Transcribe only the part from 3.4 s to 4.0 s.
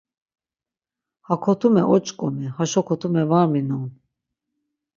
minon.